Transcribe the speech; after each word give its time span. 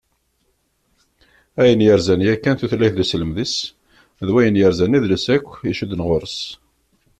Ayen 1.61 1.79
yerzan 1.87 2.19
yakan 2.29 2.55
tutlayt 2.59 2.93
d 2.95 2.99
uselmed-is, 3.03 3.55
d 4.25 4.27
wayen 4.33 4.59
yerzan 4.61 4.95
idles 4.97 5.25
akk 5.35 5.47
icudden 5.71 6.03
ɣur-s. 6.07 6.37